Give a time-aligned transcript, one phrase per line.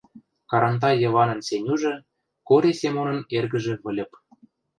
[0.51, 1.93] Карантай Йыванын Сенюжы,
[2.47, 4.11] Кори Семонын эргӹжӹ Выльып